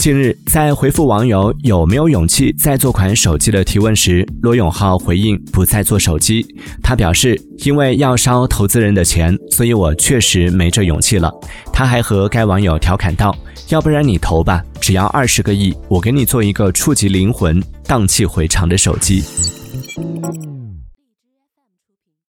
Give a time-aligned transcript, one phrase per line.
[0.00, 6.42] 近日在回复网友有没有勇气再做款手机的提问时罗永浩回应不再做手机。
[6.82, 11.30] 他表示因为要烧投资人的钱所以我确实没这勇气了。
[11.70, 13.36] 他还和该网友调侃道
[13.68, 19.22] 要不然你投吧只要二十个亿我给你做一个触及灵魂荡气回肠的手机。